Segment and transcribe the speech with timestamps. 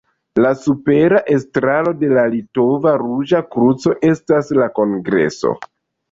[0.43, 5.53] La supera estraro de la Litova Ruĝa Kruco estas la kongreso.